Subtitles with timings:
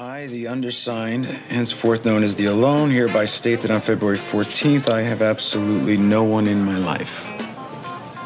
[0.00, 5.02] I, the undersigned, henceforth known as the alone, hereby state that on February 14th, I
[5.02, 7.30] have absolutely no one in my life.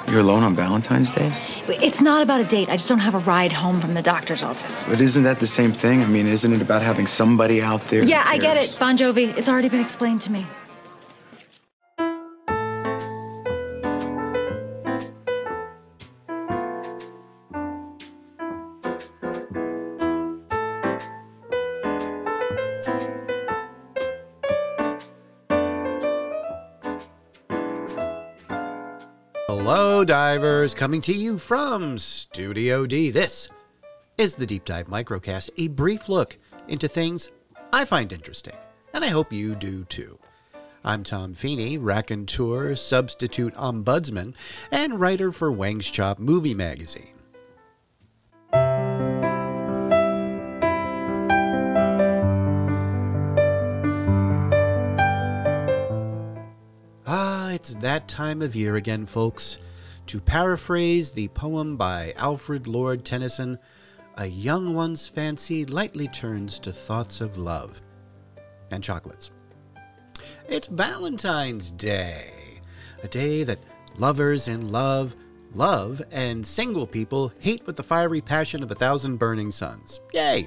[0.07, 1.37] You're alone on Valentine's Day?
[1.67, 2.69] It's not about a date.
[2.69, 4.85] I just don't have a ride home from the doctor's office.
[4.85, 6.01] But isn't that the same thing?
[6.01, 8.04] I mean, isn't it about having somebody out there?
[8.04, 9.36] Yeah, I get it, Bon Jovi.
[9.36, 10.46] It's already been explained to me.
[29.66, 33.10] Hello, divers, coming to you from Studio D.
[33.10, 33.48] This
[34.18, 36.37] is the Deep Dive Microcast, a brief look
[36.68, 37.30] into things
[37.73, 38.56] I find interesting,
[38.92, 40.18] and I hope you do too.
[40.84, 44.34] I'm Tom Feeney, raconteur, substitute ombudsman,
[44.70, 47.13] and writer for Wang's Chop Movie Magazine.
[57.65, 59.57] It's that time of year again, folks.
[60.09, 63.59] To paraphrase the poem by Alfred Lord Tennyson,
[64.19, 67.81] a young one's fancy lightly turns to thoughts of love
[68.71, 69.31] and chocolates.
[70.47, 72.60] It's Valentine's Day,
[73.03, 73.60] a day that
[73.97, 75.16] lovers in love
[75.54, 80.00] love and single people hate with the fiery passion of a thousand burning suns.
[80.12, 80.47] Yay!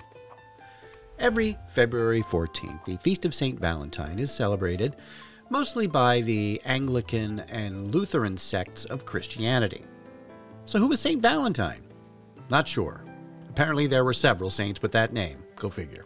[1.18, 3.60] Every February 14th, the Feast of St.
[3.60, 4.96] Valentine is celebrated
[5.50, 9.84] mostly by the Anglican and Lutheran sects of Christianity.
[10.66, 11.22] So, who was St.
[11.22, 11.84] Valentine?
[12.50, 13.04] Not sure.
[13.50, 15.44] Apparently, there were several saints with that name.
[15.56, 16.06] Go figure.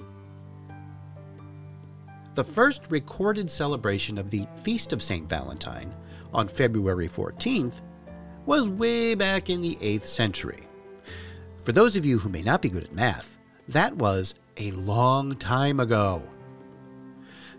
[2.34, 5.28] The first recorded celebration of the Feast of St.
[5.28, 5.94] Valentine
[6.34, 7.82] on February 14th
[8.46, 10.68] was way back in the 8th century.
[11.64, 15.36] For those of you who may not be good at math, that was a long
[15.36, 16.24] time ago.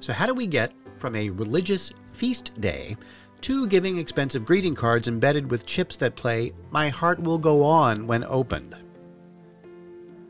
[0.00, 0.72] So, how do we get
[1.02, 2.96] from a religious feast day
[3.40, 8.06] to giving expensive greeting cards embedded with chips that play My Heart Will Go On
[8.06, 8.76] when opened?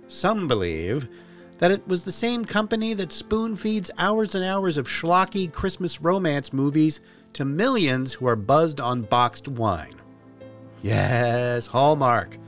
[0.08, 1.10] Some believe
[1.58, 6.00] that it was the same company that spoon feeds hours and hours of schlocky Christmas
[6.00, 7.00] romance movies
[7.34, 10.00] to millions who are buzzed on boxed wine.
[10.80, 12.38] Yes, Hallmark,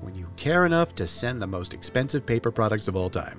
[0.00, 3.38] when you care enough to send the most expensive paper products of all time.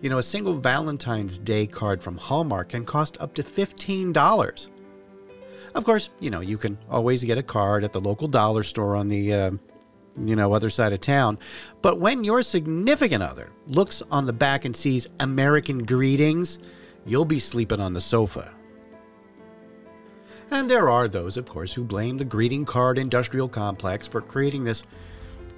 [0.00, 4.68] You know, a single Valentine's Day card from Hallmark can cost up to $15.
[5.74, 8.94] Of course, you know, you can always get a card at the local dollar store
[8.94, 9.50] on the, uh,
[10.24, 11.36] you know, other side of town.
[11.82, 16.60] But when your significant other looks on the back and sees American greetings,
[17.04, 18.52] you'll be sleeping on the sofa.
[20.50, 24.62] And there are those, of course, who blame the greeting card industrial complex for creating
[24.62, 24.84] this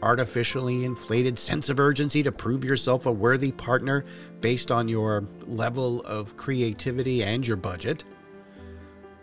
[0.02, 4.04] artificially inflated sense of urgency to prove yourself a worthy partner
[4.40, 8.04] based on your level of creativity and your budget.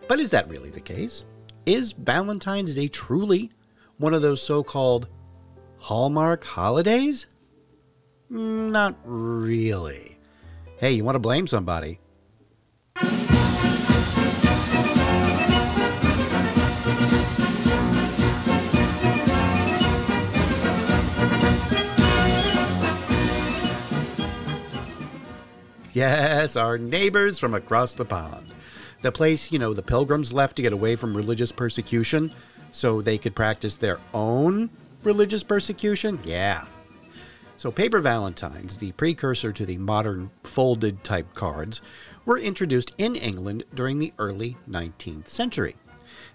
[0.08, 1.26] But is that really the case?
[1.66, 3.52] Is Valentine's Day truly
[3.98, 5.08] one of those so called
[5.80, 7.28] Hallmark holidays?
[8.30, 10.18] Not really.
[10.78, 12.00] Hey, you want to blame somebody?
[25.98, 28.54] Yes, our neighbors from across the pond.
[29.02, 32.32] The place, you know, the pilgrims left to get away from religious persecution
[32.72, 34.70] so they could practice their own
[35.02, 36.20] religious persecution?
[36.24, 36.66] Yeah.
[37.56, 41.82] So, paper valentines, the precursor to the modern folded type cards,
[42.26, 45.78] were introduced in England during the early 19th century.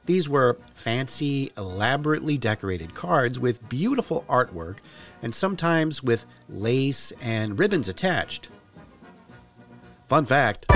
[0.06, 4.78] These were fancy, elaborately decorated cards with beautiful artwork
[5.22, 8.48] and sometimes with lace and ribbons attached.
[10.12, 10.74] Fun fact A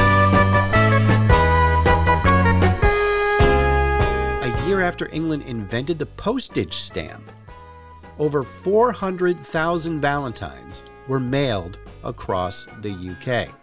[4.66, 7.30] year after England invented the postage stamp,
[8.18, 13.54] over 400,000 Valentines were mailed across the UK.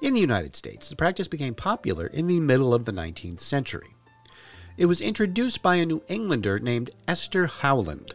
[0.00, 3.94] In the United States, the practice became popular in the middle of the 19th century.
[4.78, 8.14] It was introduced by a New Englander named Esther Howland.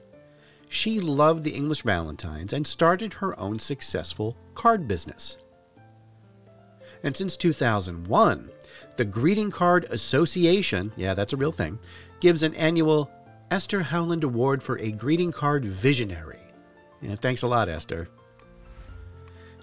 [0.73, 5.35] She loved the English Valentines and started her own successful card business.
[7.03, 8.49] And since 2001,
[8.95, 11.77] the Greeting Card Association, yeah, that's a real thing,
[12.21, 13.11] gives an annual
[13.51, 16.39] Esther Howland Award for a greeting card visionary.
[17.01, 18.07] Yeah, thanks a lot, Esther.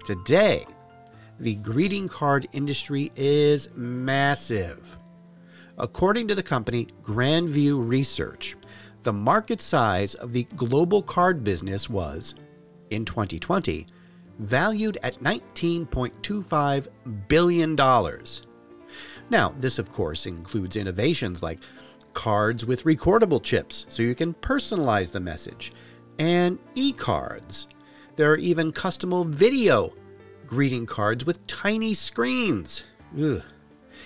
[0.05, 0.67] Today,
[1.41, 4.99] the greeting card industry is massive.
[5.79, 8.58] According to the company Grandview Research,
[9.09, 12.35] the market size of the global card business was
[12.91, 13.87] in 2020,
[14.39, 16.89] valued at $19.25
[17.27, 17.75] billion.
[19.31, 21.61] Now, this of course includes innovations like
[22.13, 25.73] cards with recordable chips so you can personalize the message,
[26.19, 27.69] and e cards.
[28.17, 29.95] There are even customable video
[30.47, 32.85] greeting cards with tiny screens.
[33.19, 33.43] Ugh.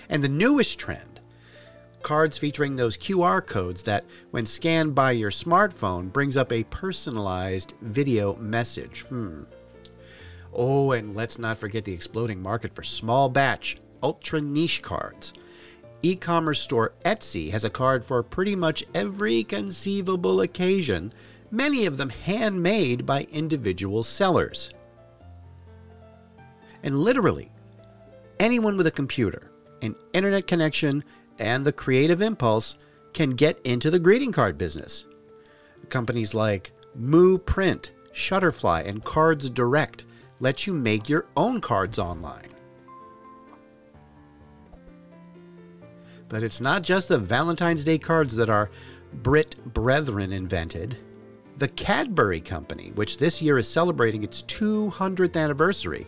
[0.07, 1.12] And the newest trend
[2.03, 7.73] cards featuring those QR codes that, when scanned by your smartphone, brings up a personalized
[7.81, 9.01] video message.
[9.01, 9.43] Hmm.
[10.53, 15.33] Oh, and let's not forget the exploding market for small batch, ultra niche cards.
[16.03, 21.13] E commerce store Etsy has a card for pretty much every conceivable occasion,
[21.49, 24.73] many of them handmade by individual sellers.
[26.83, 27.49] And literally,
[28.39, 29.49] anyone with a computer,
[29.81, 31.03] an internet connection,
[31.39, 32.77] and the creative impulse
[33.13, 35.05] can get into the greeting card business.
[35.89, 40.05] Companies like Moo Print, Shutterfly, and Cards Direct
[40.39, 42.49] let you make your own cards online.
[46.29, 48.71] But it's not just the Valentine's Day cards that our
[49.21, 50.97] Brit brethren invented.
[51.57, 56.07] The Cadbury Company, which this year is celebrating its 200th anniversary,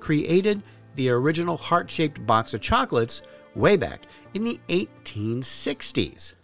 [0.00, 0.62] created
[0.94, 3.20] the original heart shaped box of chocolates
[3.56, 4.02] way back
[4.34, 6.34] in the 1860s.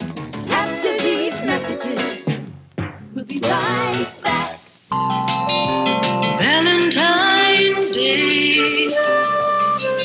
[0.00, 2.26] After these messages,
[3.14, 4.60] we'll be right back.
[6.38, 8.88] Valentine's Day.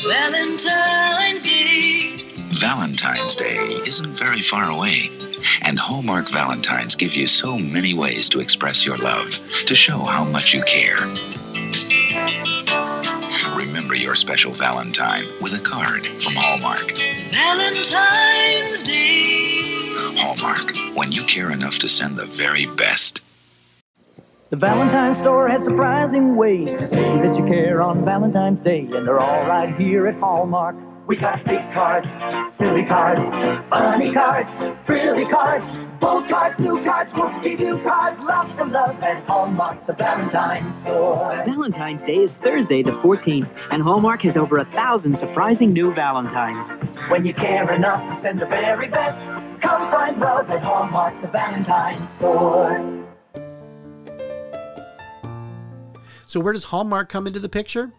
[0.07, 2.15] Valentine's Day.
[2.59, 5.09] Valentine's Day isn't very far away.
[5.63, 9.31] And Hallmark Valentines give you so many ways to express your love,
[9.65, 10.95] to show how much you care.
[14.11, 16.97] Remember your special Valentine with a card from Hallmark.
[17.31, 19.23] Valentine's Day.
[20.17, 23.21] Hallmark, when you care enough to send the very best.
[24.49, 29.07] The Valentine store has surprising ways to say that you care on Valentine's Day, and
[29.07, 30.75] they're all right here at Hallmark.
[31.07, 32.09] We got big cards,
[32.57, 33.21] silly cards,
[33.69, 34.53] funny cards,
[34.85, 35.65] frilly cards,
[36.01, 41.43] bold cards, new cards, whoop-de-doo cards, lots of love at Hallmark, the Valentine store.
[41.45, 46.69] Valentine's Day is Thursday the 14th, and Hallmark has over a thousand surprising new Valentines.
[47.11, 49.17] When you care enough to send the very best,
[49.61, 52.97] come find love at Hallmark, the Valentine store.
[56.25, 57.91] So, where does Hallmark come into the picture?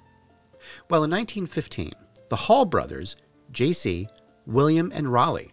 [0.90, 1.93] Well, in 1915,
[2.31, 3.14] the Hall brothers,
[3.52, 4.08] J.C.,
[4.46, 5.52] William, and Raleigh,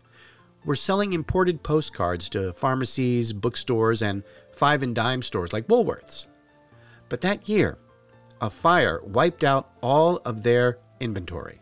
[0.65, 4.23] were selling imported postcards to pharmacies, bookstores, and
[4.53, 6.25] five and dime stores like Woolworths.
[7.07, 7.77] But that year,
[8.41, 11.59] a fire wiped out all of their inventory.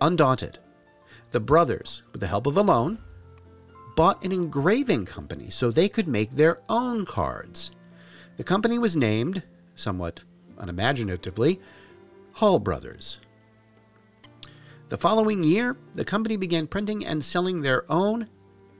[0.00, 0.58] Undaunted,
[1.30, 2.98] the brothers, with the help of a loan,
[3.96, 7.72] bought an engraving company so they could make their own cards.
[8.36, 9.42] The company was named,
[9.74, 10.22] somewhat
[10.58, 11.60] unimaginatively,
[12.32, 13.18] Hall Brothers.
[14.88, 18.26] The following year, the company began printing and selling their own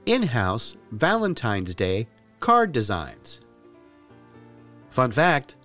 [0.07, 2.07] in house Valentine's Day
[2.39, 3.41] card designs.
[4.89, 5.55] Fun fact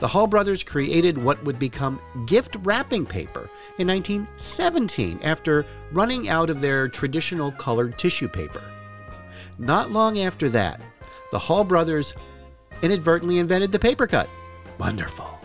[0.00, 3.48] The Hall brothers created what would become gift wrapping paper
[3.78, 8.64] in 1917 after running out of their traditional colored tissue paper.
[9.58, 10.80] Not long after that,
[11.30, 12.16] the Hall brothers
[12.82, 14.28] inadvertently invented the paper cut.
[14.80, 15.38] Wonderful.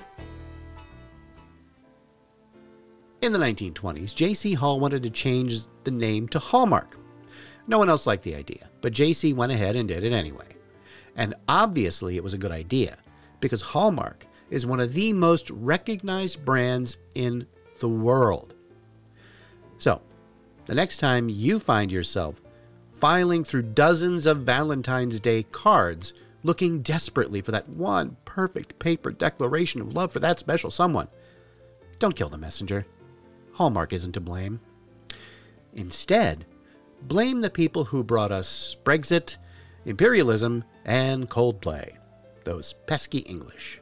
[3.21, 4.53] In the 1920s, J.C.
[4.53, 6.97] Hall wanted to change the name to Hallmark.
[7.67, 9.33] No one else liked the idea, but J.C.
[9.33, 10.47] went ahead and did it anyway.
[11.17, 12.97] And obviously, it was a good idea
[13.41, 17.45] because Hallmark is one of the most recognized brands in
[17.79, 18.53] the world.
[19.79, 20.01] So,
[20.65, 22.41] the next time you find yourself
[22.93, 26.13] filing through dozens of Valentine's Day cards,
[26.43, 31.07] looking desperately for that one perfect paper declaration of love for that special someone,
[31.99, 32.85] don't kill the messenger.
[33.53, 34.59] Hallmark isn't to blame.
[35.73, 36.45] Instead,
[37.03, 39.37] blame the people who brought us Brexit,
[39.85, 41.95] imperialism, and Coldplay.
[42.43, 43.79] Those pesky English.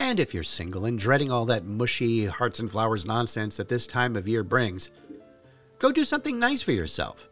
[0.00, 3.86] And if you're single and dreading all that mushy hearts and flowers nonsense that this
[3.86, 4.90] time of year brings,
[5.78, 7.28] go do something nice for yourself.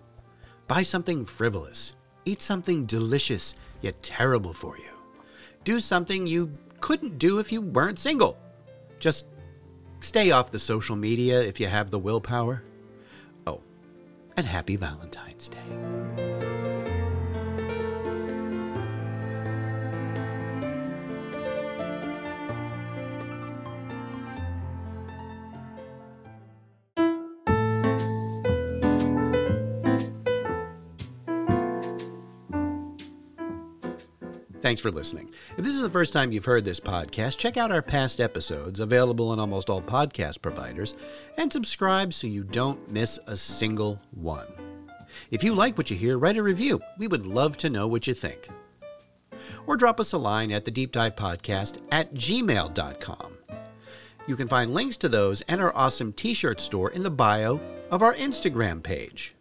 [0.68, 1.96] Buy something frivolous.
[2.24, 4.99] Eat something delicious yet terrible for you.
[5.64, 8.38] Do something you couldn't do if you weren't single.
[8.98, 9.26] Just
[10.00, 12.62] stay off the social media if you have the willpower.
[13.46, 13.60] Oh,
[14.36, 16.39] and happy Valentine's Day.
[34.60, 35.30] Thanks for listening.
[35.56, 38.80] If this is the first time you've heard this podcast, check out our past episodes,
[38.80, 40.94] available on almost all podcast providers,
[41.38, 44.46] and subscribe so you don't miss a single one.
[45.30, 46.80] If you like what you hear, write a review.
[46.98, 48.48] We would love to know what you think.
[49.66, 53.38] Or drop us a line at the Deep Dive Podcast at gmail.com.
[54.26, 57.60] You can find links to those and our awesome t shirt store in the bio
[57.90, 59.34] of our Instagram page.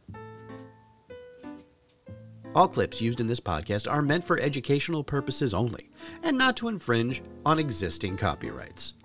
[2.55, 5.89] All clips used in this podcast are meant for educational purposes only
[6.23, 8.95] and not to infringe on existing copyrights.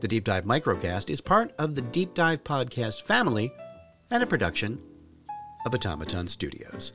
[0.00, 3.52] The Deep Dive Microcast is part of the Deep Dive Podcast family
[4.10, 4.80] and a production
[5.66, 6.92] of Automaton Studios.